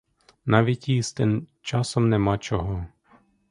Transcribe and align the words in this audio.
Навіть 0.45 0.89
їсти 0.89 1.41
часом 1.61 2.09
нема 2.09 2.37
чого. 2.37 2.85